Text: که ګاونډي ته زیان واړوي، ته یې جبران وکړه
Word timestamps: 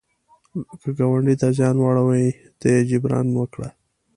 که 0.81 0.89
ګاونډي 0.97 1.35
ته 1.41 1.47
زیان 1.57 1.75
واړوي، 1.79 2.27
ته 2.59 2.65
یې 2.73 2.79
جبران 2.89 3.27
وکړه 3.33 3.69